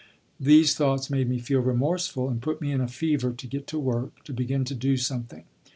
[0.39, 3.77] These thoughts made me feel remorseful and put me in a fever to get to
[3.77, 5.43] work, to begin to do something.